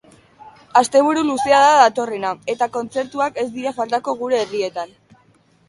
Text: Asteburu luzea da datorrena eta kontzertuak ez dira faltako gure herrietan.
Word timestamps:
Asteburu 0.79 1.23
luzea 1.27 1.59
da 1.65 1.75
datorrena 1.81 2.33
eta 2.55 2.69
kontzertuak 2.79 3.39
ez 3.45 3.47
dira 3.61 3.77
faltako 3.81 4.19
gure 4.25 4.43
herrietan. 4.43 4.99